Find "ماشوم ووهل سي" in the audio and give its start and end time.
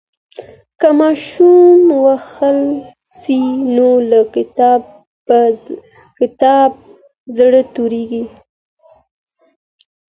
0.99-3.39